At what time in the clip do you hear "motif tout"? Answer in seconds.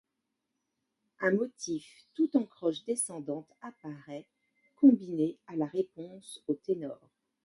1.35-2.35